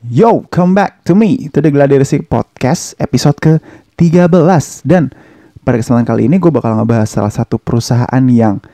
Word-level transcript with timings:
Yo, 0.00 0.48
come 0.48 0.72
back 0.72 1.04
to 1.04 1.12
me, 1.12 1.52
to 1.52 1.60
the 1.60 1.68
Gladiresik 1.68 2.24
Podcast 2.24 2.96
episode 2.96 3.36
ke-13. 3.36 4.80
Dan 4.80 5.12
pada 5.60 5.76
kesempatan 5.76 6.08
kali 6.08 6.24
ini 6.24 6.40
gue 6.40 6.48
bakal 6.48 6.72
ngebahas 6.72 7.04
salah 7.04 7.28
satu 7.28 7.60
perusahaan 7.60 8.24
yang 8.32 8.64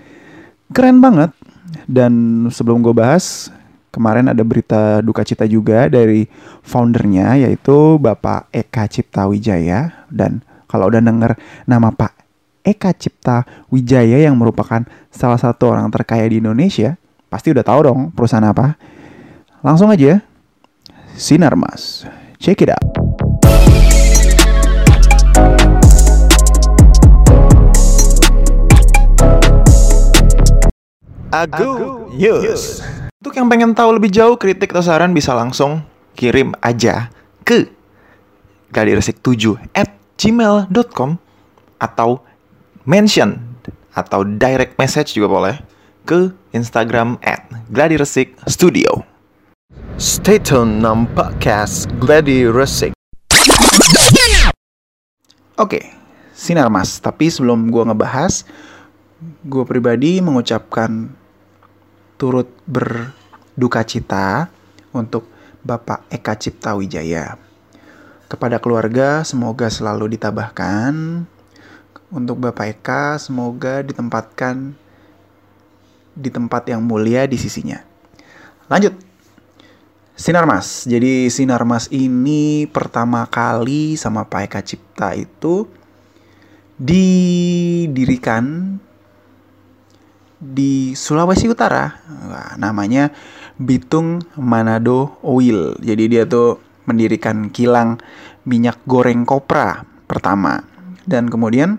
keren 0.70 1.02
banget. 1.02 1.34
Dan 1.90 2.46
sebelum 2.54 2.78
gue 2.78 2.94
bahas, 2.94 3.50
kemarin 3.90 4.30
ada 4.30 4.38
berita 4.46 5.02
duka 5.02 5.26
cita 5.26 5.50
juga 5.50 5.90
dari 5.90 6.30
foundernya 6.62 7.43
yaitu 7.43 7.98
Bapak 7.98 8.46
Eka 8.54 8.86
Cipta 8.86 9.27
Wijaya 9.27 10.06
Dan 10.06 10.46
kalau 10.70 10.86
udah 10.95 11.02
denger 11.02 11.34
nama 11.66 11.90
Pak 11.90 12.14
Eka 12.62 12.95
Cipta 12.95 13.43
Wijaya 13.66 14.30
yang 14.30 14.38
merupakan 14.38 14.86
salah 15.11 15.43
satu 15.43 15.74
orang 15.74 15.90
terkaya 15.90 16.30
di 16.30 16.38
Indonesia 16.38 16.95
Pasti 17.27 17.50
udah 17.50 17.66
tahu 17.66 17.80
dong 17.82 18.00
perusahaan 18.14 18.46
apa. 18.46 18.79
Langsung 19.66 19.90
aja 19.90 20.22
Sinar 21.17 21.57
Mas. 21.57 22.05
Check 22.37 22.61
it 22.61 22.69
out. 22.69 22.84
Agu 31.33 32.05
News. 32.12 32.84
Untuk 33.16 33.33
yang 33.33 33.48
pengen 33.48 33.73
tahu 33.73 33.97
lebih 33.97 34.12
jauh 34.12 34.37
kritik 34.37 34.77
atau 34.77 34.84
saran 34.84 35.16
bisa 35.16 35.33
langsung 35.33 35.80
kirim 36.12 36.52
aja 36.60 37.09
ke 37.48 37.65
gladiresik7 38.77 39.57
at 39.73 39.96
gmail.com 40.21 41.16
atau 41.80 42.21
mention 42.85 43.41
atau 43.96 44.21
direct 44.21 44.77
message 44.77 45.16
juga 45.16 45.29
boleh 45.33 45.57
ke 46.05 46.29
Instagram 46.52 47.16
at 47.24 47.48
gladiresik 47.73 48.37
studio. 48.45 49.16
Stay 49.96 50.36
tune 50.36 50.84
nam 50.84 51.09
podcast 51.16 51.88
Gladi 51.96 52.45
Resik. 52.45 52.92
Oke, 55.57 55.88
sinar 56.37 56.68
mas. 56.68 57.01
Tapi 57.01 57.32
sebelum 57.32 57.73
gue 57.73 57.80
ngebahas, 57.80 58.45
gue 59.40 59.65
pribadi 59.65 60.21
mengucapkan 60.21 61.09
turut 62.21 62.45
berduka 62.68 63.80
cita 63.88 64.53
untuk 64.93 65.32
Bapak 65.65 66.04
Eka 66.12 66.37
Cipta 66.37 66.76
Wijaya. 66.76 67.41
Kepada 68.28 68.60
keluarga, 68.60 69.25
semoga 69.25 69.72
selalu 69.72 70.21
ditabahkan. 70.21 71.25
Untuk 72.12 72.37
Bapak 72.37 72.69
Eka, 72.69 73.16
semoga 73.16 73.81
ditempatkan 73.81 74.76
di 76.12 76.28
tempat 76.28 76.69
yang 76.69 76.84
mulia 76.84 77.25
di 77.25 77.41
sisinya. 77.41 77.81
Lanjut. 78.69 79.06
Sinar 80.16 80.48
Mas. 80.48 80.88
Jadi 80.88 81.28
Sinar 81.28 81.60
Mas 81.69 81.92
ini 81.92 82.64
pertama 82.72 83.28
kali 83.28 84.00
sama 84.00 84.25
Pak 84.25 84.48
Eka 84.48 84.64
Cipta 84.64 85.12
itu 85.12 85.69
didirikan 86.81 88.44
di 90.41 90.97
Sulawesi 90.97 91.53
Utara. 91.53 92.00
Nah, 92.09 92.56
namanya 92.56 93.12
Bitung 93.60 94.25
Manado 94.41 95.20
Oil. 95.20 95.76
Jadi 95.84 96.09
dia 96.09 96.25
tuh 96.25 96.64
mendirikan 96.88 97.53
kilang 97.53 98.00
minyak 98.48 98.81
goreng 98.88 99.28
kopra 99.28 99.84
pertama. 100.09 100.64
Dan 101.04 101.28
kemudian 101.28 101.76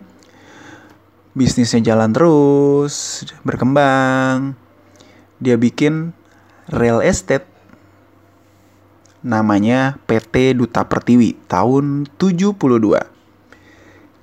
bisnisnya 1.34 1.82
jalan 1.90 2.14
terus, 2.14 3.26
berkembang. 3.42 4.54
Dia 5.42 5.58
bikin 5.58 6.14
real 6.70 7.02
estate 7.02 7.57
namanya 9.28 10.00
PT 10.08 10.56
Duta 10.56 10.88
Pertiwi 10.88 11.36
tahun 11.52 12.08
72. 12.16 12.56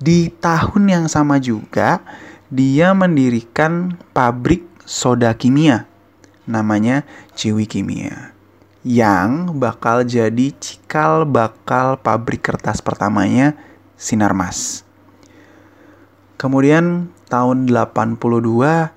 Di 0.01 0.33
tahun 0.41 0.83
yang 0.89 1.05
sama 1.05 1.37
juga 1.37 2.01
dia 2.49 2.89
mendirikan 2.97 4.01
pabrik 4.17 4.65
soda 4.81 5.29
kimia 5.37 5.85
namanya 6.49 7.05
Ciwi 7.33 7.65
Kimia 7.65 8.33
yang 8.85 9.57
bakal 9.57 10.05
jadi 10.05 10.53
cikal 10.61 11.25
bakal 11.25 11.97
pabrik 11.97 12.45
kertas 12.45 12.85
pertamanya 12.85 13.57
Sinarmas. 13.97 14.85
Kemudian 16.37 17.09
tahun 17.25 17.65
82 17.65 18.93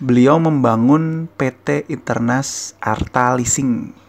beliau 0.00 0.36
membangun 0.40 1.28
PT 1.36 1.92
Internas 1.92 2.72
Arta 2.80 3.36
Leasing 3.36 4.07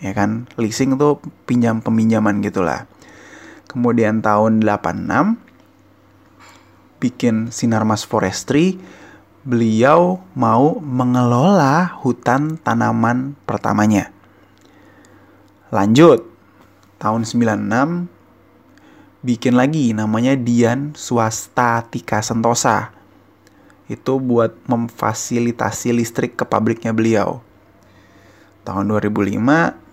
ya 0.00 0.12
kan? 0.12 0.50
Leasing 0.60 0.96
tuh 1.00 1.20
pinjam 1.48 1.80
peminjaman 1.80 2.42
gitulah. 2.44 2.88
Kemudian 3.66 4.24
tahun 4.24 4.64
86 4.64 5.36
bikin 6.96 7.52
Sinarmas 7.52 8.08
Forestry 8.08 8.80
beliau 9.46 10.18
mau 10.34 10.82
mengelola 10.82 11.92
hutan 12.02 12.58
tanaman 12.58 13.38
pertamanya. 13.46 14.10
Lanjut 15.70 16.26
tahun 16.98 17.22
96 17.22 18.10
bikin 19.22 19.54
lagi 19.54 19.94
namanya 19.94 20.34
Dian 20.34 20.94
Swasta 20.98 21.86
Tika 21.86 22.22
Sentosa. 22.22 22.90
Itu 23.86 24.18
buat 24.18 24.50
memfasilitasi 24.66 25.94
listrik 25.94 26.34
ke 26.34 26.42
pabriknya 26.42 26.90
beliau. 26.90 27.38
Tahun 28.66 28.82
2005 28.82 29.85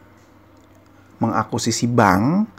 mengakuisisi 1.29 1.88
bank 1.88 2.51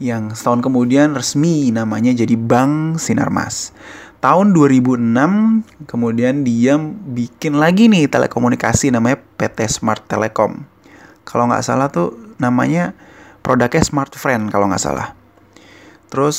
yang 0.00 0.32
setahun 0.32 0.64
kemudian 0.64 1.12
resmi 1.12 1.68
namanya 1.68 2.16
jadi 2.16 2.32
Bank 2.34 2.96
Sinarmas. 2.96 3.76
Tahun 4.20 4.52
2006 4.52 5.86
kemudian 5.88 6.44
dia 6.44 6.76
bikin 6.80 7.60
lagi 7.60 7.88
nih 7.88 8.08
telekomunikasi 8.08 8.92
namanya 8.92 9.20
PT 9.36 9.68
Smart 9.68 10.04
Telekom. 10.08 10.64
Kalau 11.28 11.48
nggak 11.48 11.64
salah 11.64 11.92
tuh 11.92 12.16
namanya 12.40 12.96
produknya 13.44 13.84
Smart 13.84 14.12
Friend 14.16 14.48
kalau 14.48 14.72
nggak 14.72 14.82
salah. 14.82 15.12
Terus 16.08 16.38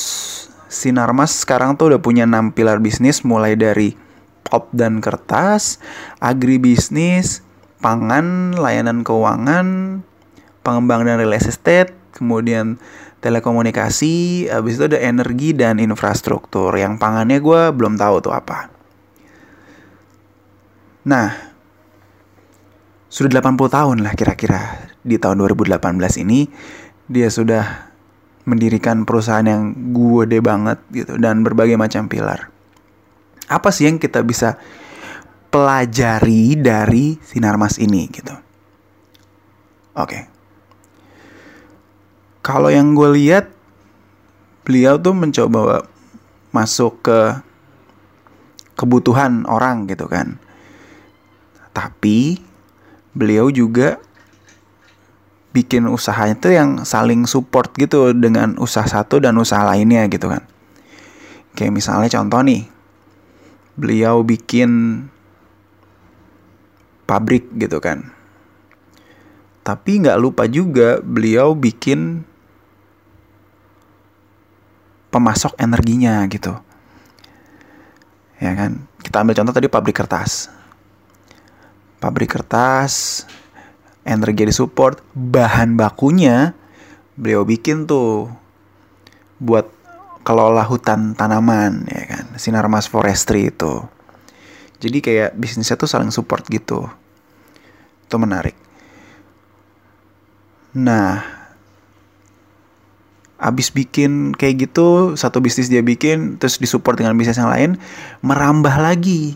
Sinarmas 0.71 1.45
sekarang 1.45 1.77
tuh 1.77 1.93
udah 1.93 2.01
punya 2.01 2.25
6 2.25 2.57
pilar 2.57 2.81
bisnis 2.81 3.21
mulai 3.21 3.59
dari 3.59 3.93
pop 4.41 4.67
dan 4.73 5.03
kertas, 5.03 5.77
agribisnis, 6.23 7.43
pangan, 7.79 8.55
layanan 8.55 9.03
keuangan, 9.03 9.99
pengembangan 10.61 11.13
dan 11.13 11.17
real 11.22 11.33
estate, 11.33 11.94
kemudian 12.13 12.77
telekomunikasi, 13.22 14.49
habis 14.49 14.81
itu 14.81 14.89
ada 14.89 14.99
energi 15.01 15.53
dan 15.53 15.77
infrastruktur. 15.77 16.73
Yang 16.73 16.97
pangannya 16.97 17.38
gue 17.38 17.61
belum 17.73 17.95
tahu 17.95 18.16
tuh 18.25 18.33
apa. 18.33 18.69
Nah, 21.05 21.33
sudah 23.09 23.29
80 23.41 23.57
tahun 23.57 23.97
lah 24.05 24.13
kira-kira 24.17 24.89
di 25.01 25.17
tahun 25.17 25.41
2018 25.41 25.81
ini 26.21 26.45
dia 27.09 27.27
sudah 27.27 27.89
mendirikan 28.45 29.05
perusahaan 29.05 29.45
yang 29.45 29.94
gue 29.94 30.29
deh 30.29 30.41
banget 30.41 30.77
gitu 30.94 31.17
dan 31.17 31.45
berbagai 31.45 31.77
macam 31.77 32.09
pilar. 32.09 32.50
Apa 33.50 33.69
sih 33.73 33.89
yang 33.89 33.97
kita 34.01 34.21
bisa 34.23 34.57
pelajari 35.51 36.55
dari 36.55 37.19
Sinarmas 37.19 37.77
ini 37.81 38.07
gitu? 38.09 38.33
Oke. 39.97 40.05
Okay 40.07 40.31
kalau 42.41 42.74
yang 42.74 42.97
gue 42.97 43.09
lihat 43.18 43.50
beliau 44.66 44.97
tuh 44.97 45.13
mencoba 45.13 45.85
masuk 46.53 47.02
ke 47.06 47.19
kebutuhan 48.75 49.46
orang 49.46 49.85
gitu 49.85 50.09
kan. 50.09 50.41
Tapi 51.72 52.41
beliau 53.13 53.47
juga 53.53 54.01
bikin 55.51 55.88
usahanya 55.88 56.36
tuh 56.39 56.54
yang 56.56 56.69
saling 56.88 57.27
support 57.27 57.75
gitu 57.75 58.15
dengan 58.15 58.56
usaha 58.57 58.88
satu 58.88 59.19
dan 59.21 59.38
usaha 59.38 59.62
lainnya 59.62 60.07
gitu 60.10 60.31
kan. 60.31 60.44
Kayak 61.54 61.75
misalnya 61.77 62.10
contoh 62.10 62.42
nih 62.42 62.65
beliau 63.75 64.24
bikin 64.24 65.04
pabrik 67.06 67.51
gitu 67.60 67.77
kan. 67.83 68.10
Tapi 69.62 70.01
nggak 70.01 70.18
lupa 70.18 70.50
juga 70.50 71.04
beliau 71.04 71.54
bikin 71.54 72.31
pemasok 75.12 75.60
energinya 75.60 76.24
gitu. 76.31 76.56
Ya 78.42 78.56
kan? 78.58 78.88
Kita 79.04 79.22
ambil 79.22 79.38
contoh 79.38 79.54
tadi 79.54 79.68
pabrik 79.69 80.00
kertas. 80.00 80.50
Pabrik 82.02 82.34
kertas, 82.34 83.28
energi 84.02 84.50
di 84.50 84.54
support, 84.56 85.04
bahan 85.13 85.78
bakunya 85.78 86.58
beliau 87.13 87.46
bikin 87.46 87.86
tuh 87.86 88.34
buat 89.38 89.69
kelola 90.25 90.66
hutan 90.66 91.13
tanaman 91.13 91.86
ya 91.86 92.04
kan, 92.10 92.25
Sinarmas 92.38 92.90
Forestry 92.90 93.54
itu. 93.54 93.86
Jadi 94.81 94.98
kayak 94.98 95.38
bisnisnya 95.38 95.78
tuh 95.78 95.86
saling 95.86 96.10
support 96.10 96.42
gitu. 96.50 96.90
Itu 98.06 98.16
menarik. 98.18 98.58
Nah, 100.74 101.40
abis 103.41 103.73
bikin 103.73 104.38
kayak 104.38 104.69
gitu, 104.69 105.17
satu 105.17 105.41
bisnis 105.41 105.67
dia 105.67 105.81
bikin, 105.81 106.38
terus 106.38 106.61
disupport 106.61 106.93
dengan 106.93 107.17
bisnis 107.17 107.41
yang 107.41 107.49
lain, 107.49 107.81
merambah 108.21 108.77
lagi 108.77 109.33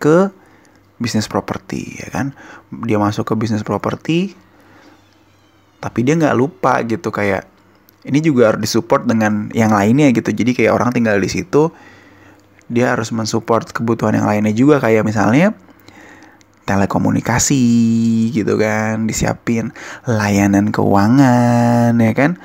ke 0.00 0.32
bisnis 0.96 1.28
properti, 1.28 2.00
ya 2.00 2.08
kan? 2.08 2.32
Dia 2.88 2.96
masuk 2.96 3.28
ke 3.28 3.34
bisnis 3.36 3.60
properti, 3.60 4.32
tapi 5.84 6.00
dia 6.00 6.16
nggak 6.16 6.34
lupa 6.34 6.80
gitu 6.82 7.12
kayak 7.12 7.46
ini 8.08 8.24
juga 8.24 8.54
harus 8.54 8.64
disupport 8.64 9.04
dengan 9.04 9.52
yang 9.52 9.70
lainnya 9.70 10.08
gitu. 10.16 10.32
Jadi 10.32 10.56
kayak 10.56 10.72
orang 10.72 10.90
tinggal 10.96 11.20
di 11.20 11.28
situ, 11.28 11.68
dia 12.72 12.96
harus 12.96 13.12
mensupport 13.12 13.68
kebutuhan 13.68 14.16
yang 14.16 14.26
lainnya 14.26 14.56
juga 14.56 14.80
kayak 14.80 15.04
misalnya 15.04 15.52
telekomunikasi 16.68 17.64
gitu 18.32 18.60
kan, 18.60 19.08
disiapin 19.08 19.72
layanan 20.04 20.68
keuangan 20.68 21.96
ya 21.96 22.12
kan, 22.12 22.36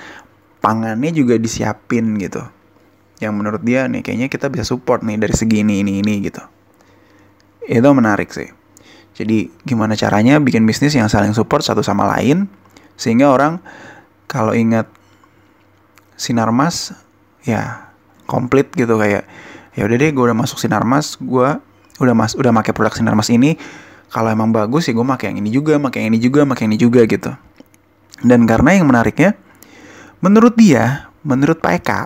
pangannya 0.64 1.12
juga 1.12 1.36
disiapin 1.36 2.16
gitu. 2.16 2.40
Yang 3.20 3.34
menurut 3.36 3.62
dia 3.68 3.86
nih 3.92 4.00
kayaknya 4.00 4.28
kita 4.32 4.48
bisa 4.48 4.64
support 4.64 5.04
nih 5.04 5.20
dari 5.20 5.36
segi 5.36 5.60
ini 5.60 5.84
ini 5.84 6.00
ini 6.00 6.24
gitu. 6.24 6.40
Itu 7.68 7.92
menarik 7.92 8.32
sih. 8.32 8.48
Jadi 9.14 9.52
gimana 9.68 9.94
caranya 9.94 10.40
bikin 10.40 10.64
bisnis 10.64 10.96
yang 10.96 11.12
saling 11.12 11.36
support 11.36 11.62
satu 11.62 11.84
sama 11.86 12.08
lain 12.18 12.50
sehingga 12.98 13.30
orang 13.30 13.62
kalau 14.26 14.56
ingat 14.58 14.90
sinarmas 16.18 16.96
ya 17.46 17.94
komplit 18.26 18.72
gitu 18.74 18.98
kayak 18.98 19.28
ya 19.78 19.86
udah 19.86 19.98
deh 20.00 20.10
gue 20.10 20.24
udah 20.24 20.38
masuk 20.38 20.58
sinarmas 20.58 21.20
gue 21.22 21.50
udah 22.02 22.16
mas 22.18 22.34
udah 22.34 22.50
pakai 22.50 22.74
produk 22.74 22.94
sinarmas 22.98 23.30
ini 23.30 23.60
kalau 24.10 24.34
emang 24.34 24.50
bagus 24.50 24.90
ya 24.90 24.98
gue 24.98 25.06
pakai 25.06 25.34
yang 25.34 25.46
ini 25.46 25.50
juga 25.54 25.78
pakai 25.78 26.06
yang 26.06 26.14
ini 26.14 26.20
juga 26.22 26.42
pakai 26.46 26.66
yang 26.66 26.74
ini 26.74 26.80
juga 26.82 27.02
gitu. 27.06 27.32
Dan 28.24 28.46
karena 28.50 28.78
yang 28.78 28.90
menariknya 28.90 29.38
Menurut 30.24 30.56
dia, 30.56 31.12
menurut 31.28 31.60
Pak 31.60 31.74
Eka, 31.84 32.02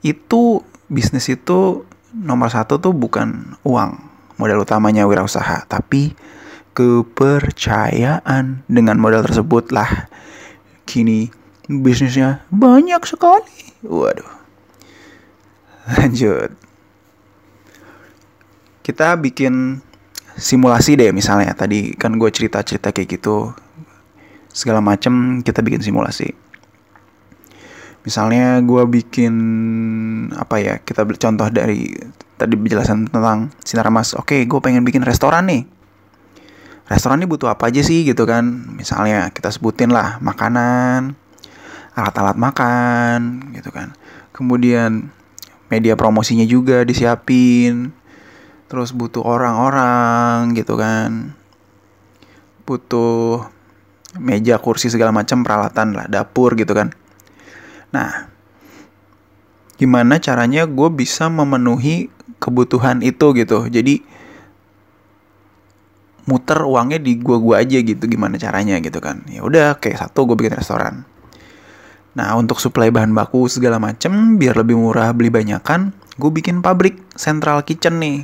itu 0.00 0.64
bisnis 0.88 1.28
itu 1.28 1.84
nomor 2.16 2.48
satu 2.48 2.80
tuh 2.80 2.96
bukan 2.96 3.60
uang 3.60 4.00
modal 4.40 4.64
utamanya 4.64 5.04
wirausaha, 5.04 5.68
tapi 5.68 6.16
kepercayaan 6.72 8.64
dengan 8.64 8.96
modal 8.96 9.20
tersebut 9.20 9.68
lah. 9.68 10.08
Kini 10.88 11.28
bisnisnya 11.68 12.40
banyak 12.48 13.04
sekali. 13.04 13.84
Waduh. 13.84 14.32
Lanjut. 16.00 16.56
Kita 18.80 19.20
bikin 19.20 19.84
simulasi 20.40 20.96
deh 20.96 21.12
misalnya. 21.12 21.52
Tadi 21.52 21.92
kan 22.00 22.16
gue 22.16 22.32
cerita-cerita 22.32 22.96
kayak 22.96 23.20
gitu. 23.20 23.52
Segala 24.48 24.80
macem 24.80 25.44
kita 25.44 25.60
bikin 25.60 25.84
simulasi 25.84 26.43
misalnya 28.04 28.60
gue 28.60 28.84
bikin 28.84 29.34
apa 30.36 30.60
ya 30.60 30.74
kita 30.84 31.08
contoh 31.08 31.48
dari 31.48 31.88
tadi 32.36 32.54
penjelasan 32.54 33.08
tentang 33.08 33.48
sinar 33.64 33.88
emas 33.88 34.12
oke 34.12 34.44
gue 34.44 34.60
pengen 34.60 34.84
bikin 34.84 35.02
restoran 35.02 35.48
nih. 35.48 35.64
Restoran 36.84 37.16
ini 37.16 37.24
butuh 37.24 37.48
apa 37.48 37.72
aja 37.72 37.80
sih 37.80 38.04
gitu 38.04 38.28
kan? 38.28 38.44
Misalnya 38.76 39.32
kita 39.32 39.48
sebutin 39.48 39.88
lah 39.88 40.20
makanan 40.20 41.16
alat-alat 41.96 42.36
makan 42.36 43.50
gitu 43.56 43.72
kan. 43.72 43.96
Kemudian 44.36 45.08
media 45.72 45.96
promosinya 45.96 46.44
juga 46.44 46.84
disiapin. 46.84 47.96
Terus 48.68 48.92
butuh 48.92 49.24
orang-orang 49.24 50.52
gitu 50.52 50.76
kan. 50.76 51.32
Butuh 52.68 53.48
meja 54.20 54.60
kursi 54.60 54.92
segala 54.92 55.08
macam 55.08 55.40
peralatan 55.40 55.96
lah 55.96 56.06
dapur 56.06 56.52
gitu 56.52 56.76
kan 56.76 56.92
Nah, 57.94 58.26
gimana 59.78 60.18
caranya 60.18 60.66
gue 60.66 60.90
bisa 60.90 61.30
memenuhi 61.30 62.10
kebutuhan 62.42 63.00
itu 63.06 63.30
gitu. 63.38 63.70
Jadi 63.70 64.02
muter 66.24 66.64
uangnya 66.64 66.98
di 66.98 67.20
gue 67.20 67.54
aja 67.54 67.78
gitu 67.78 68.04
gimana 68.08 68.34
caranya 68.40 68.80
gitu 68.80 68.98
kan. 68.98 69.22
Ya 69.28 69.44
udah 69.44 69.78
kayak 69.78 70.02
satu 70.02 70.26
gue 70.26 70.36
bikin 70.36 70.56
restoran. 70.56 71.04
Nah 72.14 72.34
untuk 72.38 72.62
suplai 72.62 72.94
bahan 72.94 73.12
baku 73.12 73.50
segala 73.50 73.82
macem 73.82 74.38
biar 74.40 74.54
lebih 74.56 74.78
murah 74.78 75.10
beli 75.12 75.28
banyakan, 75.28 75.92
gue 76.16 76.30
bikin 76.30 76.62
pabrik 76.62 76.98
central 77.18 77.66
kitchen 77.66 78.00
nih. 78.00 78.18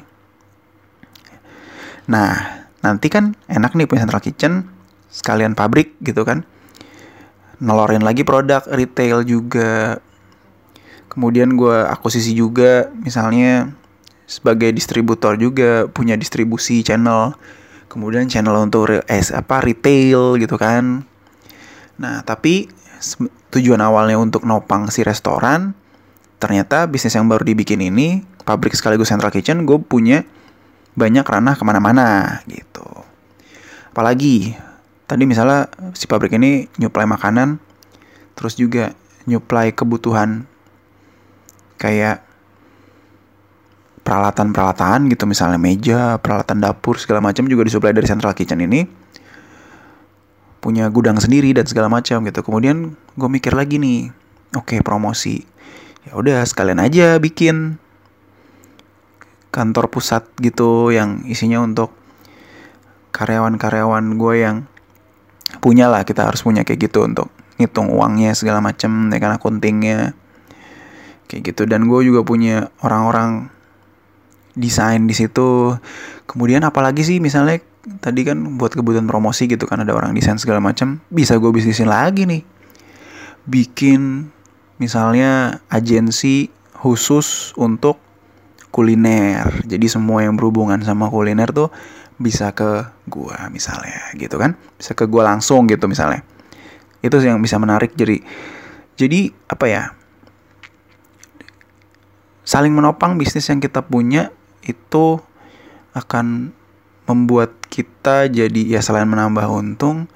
Nah 2.08 2.64
nanti 2.80 3.12
kan 3.12 3.36
enak 3.50 3.76
nih 3.76 3.84
punya 3.84 4.08
central 4.08 4.24
kitchen 4.24 4.52
sekalian 5.10 5.52
pabrik 5.52 5.98
gitu 6.00 6.24
kan 6.24 6.46
nelorin 7.60 8.02
lagi 8.02 8.24
produk 8.24 8.64
retail 8.66 9.22
juga. 9.22 10.00
Kemudian 11.12 11.54
gue 11.54 11.76
akuisisi 11.86 12.32
juga 12.32 12.88
misalnya 12.96 13.70
sebagai 14.24 14.70
distributor 14.72 15.36
juga 15.36 15.86
punya 15.90 16.16
distribusi 16.16 16.80
channel. 16.80 17.36
Kemudian 17.90 18.30
channel 18.30 18.56
untuk 18.58 18.88
re 18.88 18.98
eh, 19.06 19.22
apa 19.34 19.60
retail 19.60 20.40
gitu 20.40 20.56
kan. 20.56 21.04
Nah 22.00 22.24
tapi 22.24 22.70
tujuan 23.50 23.82
awalnya 23.82 24.16
untuk 24.16 24.46
nopang 24.46 24.88
si 24.88 25.02
restoran 25.02 25.74
ternyata 26.40 26.88
bisnis 26.88 27.16
yang 27.16 27.28
baru 27.28 27.44
dibikin 27.44 27.80
ini 27.84 28.24
pabrik 28.46 28.72
sekaligus 28.72 29.12
central 29.12 29.28
kitchen 29.34 29.68
gue 29.68 29.76
punya 29.76 30.24
banyak 30.96 31.26
ranah 31.26 31.54
ke 31.58 31.62
mana-mana 31.66 32.40
gitu. 32.48 32.86
Apalagi 33.90 34.54
tadi 35.10 35.26
misalnya 35.26 35.66
si 35.98 36.06
pabrik 36.06 36.38
ini 36.38 36.70
nyuplai 36.78 37.02
makanan 37.02 37.58
terus 38.38 38.54
juga 38.54 38.94
nyuplai 39.26 39.74
kebutuhan 39.74 40.46
kayak 41.82 42.22
peralatan-peralatan 44.06 45.10
gitu 45.10 45.26
misalnya 45.26 45.58
meja, 45.58 46.16
peralatan 46.22 46.62
dapur 46.62 46.94
segala 46.96 47.18
macam 47.18 47.50
juga 47.50 47.66
disuplai 47.66 47.90
dari 47.90 48.06
Central 48.06 48.38
Kitchen 48.38 48.62
ini 48.62 48.86
punya 50.62 50.86
gudang 50.92 51.16
sendiri 51.16 51.50
dan 51.56 51.64
segala 51.64 51.88
macam 51.88 52.20
gitu. 52.24 52.40
Kemudian 52.44 52.94
gue 53.16 53.28
mikir 53.32 53.56
lagi 53.56 53.80
nih, 53.80 54.12
oke 54.54 54.76
okay, 54.76 54.80
promosi. 54.84 55.42
Ya 56.04 56.16
udah 56.16 56.44
sekalian 56.44 56.80
aja 56.80 57.16
bikin 57.20 57.80
kantor 59.50 59.90
pusat 59.90 60.24
gitu 60.38 60.94
yang 60.94 61.26
isinya 61.26 61.60
untuk 61.60 61.92
karyawan-karyawan 63.10 64.14
gue 64.16 64.34
yang 64.38 64.69
punya 65.60 65.92
lah 65.92 66.02
kita 66.08 66.26
harus 66.26 66.40
punya 66.42 66.64
kayak 66.64 66.90
gitu 66.90 67.04
untuk 67.04 67.28
ngitung 67.60 67.92
uangnya 67.92 68.32
segala 68.32 68.64
macem 68.64 69.12
ya 69.12 69.18
kan 69.20 69.36
akuntingnya. 69.36 70.16
Kayak 71.28 71.54
gitu. 71.54 71.62
Dan 71.68 71.86
gue 71.86 72.00
juga 72.02 72.26
punya 72.26 72.72
orang-orang 72.82 73.52
desain 74.58 75.04
di 75.06 75.14
situ. 75.14 75.76
Kemudian 76.26 76.66
apalagi 76.66 77.06
sih 77.06 77.22
misalnya 77.22 77.62
tadi 78.02 78.26
kan 78.26 78.58
buat 78.58 78.74
kebutuhan 78.74 79.06
promosi 79.06 79.46
gitu 79.46 79.64
kan 79.64 79.80
ada 79.80 79.96
orang 79.96 80.12
desain 80.12 80.36
segala 80.36 80.60
macam 80.60 81.00
bisa 81.12 81.38
gue 81.38 81.50
bisnisin 81.52 81.86
lagi 81.86 82.26
nih. 82.26 82.42
Bikin 83.46 84.32
misalnya 84.80 85.60
agensi 85.68 86.48
khusus 86.80 87.52
untuk 87.60 88.00
kuliner. 88.72 89.62
Jadi 89.66 89.86
semua 89.90 90.24
yang 90.24 90.34
berhubungan 90.38 90.80
sama 90.80 91.10
kuliner 91.12 91.50
tuh 91.52 91.68
bisa 92.20 92.52
ke 92.52 92.84
gua 93.08 93.48
misalnya 93.48 94.12
gitu 94.14 94.36
kan? 94.36 94.54
Bisa 94.76 94.92
ke 94.92 95.08
gua 95.08 95.32
langsung 95.32 95.64
gitu 95.66 95.88
misalnya. 95.88 96.20
Itu 97.00 97.16
yang 97.18 97.40
bisa 97.40 97.56
menarik. 97.56 97.96
Jadi 97.96 98.20
jadi 99.00 99.32
apa 99.48 99.66
ya? 99.66 99.84
Saling 102.44 102.76
menopang 102.76 103.16
bisnis 103.16 103.48
yang 103.48 103.64
kita 103.64 103.80
punya 103.80 104.28
itu 104.60 105.16
akan 105.96 106.52
membuat 107.08 107.56
kita 107.72 108.28
jadi 108.28 108.78
ya 108.78 108.84
selain 108.84 109.08
menambah 109.08 109.48
untung 109.50 110.06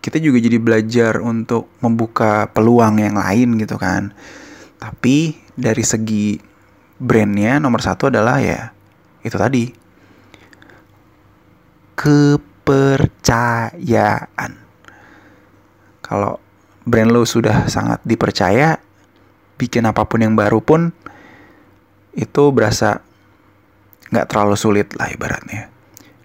kita 0.00 0.16
juga 0.16 0.40
jadi 0.40 0.56
belajar 0.56 1.20
untuk 1.20 1.68
membuka 1.84 2.48
peluang 2.56 3.04
yang 3.04 3.20
lain 3.20 3.60
gitu 3.60 3.76
kan. 3.76 4.16
Tapi 4.80 5.36
dari 5.52 5.84
segi 5.84 6.40
brandnya 6.96 7.60
nomor 7.60 7.84
satu 7.84 8.08
adalah 8.08 8.40
ya 8.40 8.72
itu 9.20 9.36
tadi 9.36 9.68
kepercayaan. 12.00 14.56
Kalau 16.00 16.40
brand 16.88 17.12
lo 17.12 17.28
sudah 17.28 17.68
sangat 17.68 18.00
dipercaya, 18.08 18.80
bikin 19.60 19.84
apa 19.84 20.08
pun 20.08 20.24
yang 20.24 20.32
baru 20.32 20.64
pun 20.64 20.96
itu 22.16 22.42
berasa 22.56 23.04
nggak 24.08 24.32
terlalu 24.32 24.56
sulit 24.56 24.96
lah 24.96 25.12
ibaratnya. 25.12 25.68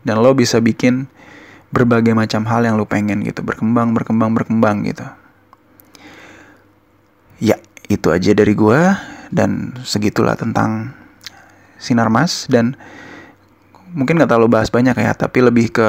Dan 0.07 0.23
lo 0.23 0.31
bisa 0.31 0.63
bikin 0.63 1.11
berbagai 1.75 2.15
macam 2.15 2.47
hal 2.47 2.63
yang 2.63 2.79
lo 2.79 2.87
pengen 2.87 3.19
gitu, 3.27 3.43
berkembang, 3.43 3.91
berkembang, 3.91 4.31
berkembang 4.31 4.87
gitu. 4.87 5.03
Ya, 7.43 7.59
itu 7.91 8.15
aja 8.15 8.31
dari 8.31 8.55
gua 8.55 8.95
dan 9.27 9.75
segitulah 9.83 10.39
tentang 10.39 10.95
Sinar 11.75 12.07
Mas 12.07 12.47
dan 12.47 12.79
mungkin 13.95 14.19
nggak 14.19 14.27
terlalu 14.27 14.51
bahas 14.51 14.67
banyak 14.67 14.93
ya 14.93 15.15
tapi 15.15 15.39
lebih 15.39 15.71
ke 15.71 15.87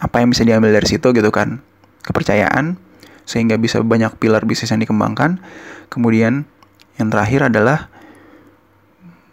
apa 0.00 0.16
yang 0.18 0.32
bisa 0.32 0.42
diambil 0.42 0.72
dari 0.72 0.88
situ 0.88 1.12
gitu 1.12 1.30
kan 1.30 1.60
kepercayaan 2.02 2.80
sehingga 3.24 3.56
bisa 3.56 3.80
banyak 3.80 4.16
pilar 4.20 4.44
bisnis 4.44 4.70
yang 4.70 4.84
dikembangkan. 4.84 5.40
Kemudian 5.88 6.44
yang 7.00 7.08
terakhir 7.08 7.48
adalah 7.48 7.88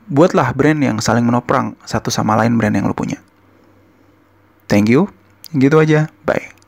buatlah 0.07 0.51
brand 0.55 0.79
yang 0.79 0.97
saling 1.03 1.23
menopang 1.23 1.75
satu 1.83 2.11
sama 2.11 2.35
lain 2.39 2.55
brand 2.55 2.75
yang 2.75 2.87
lo 2.87 2.95
punya. 2.95 3.19
Thank 4.71 4.87
you. 4.87 5.11
Gitu 5.51 5.75
aja. 5.77 6.07
Bye. 6.23 6.60